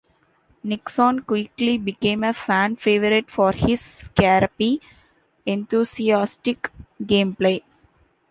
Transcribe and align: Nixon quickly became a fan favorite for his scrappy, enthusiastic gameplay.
Nixon 0.63 1.19
quickly 1.19 1.77
became 1.77 2.23
a 2.23 2.33
fan 2.33 2.75
favorite 2.75 3.29
for 3.29 3.51
his 3.51 3.81
scrappy, 3.81 4.81
enthusiastic 5.45 6.71
gameplay. 7.03 7.61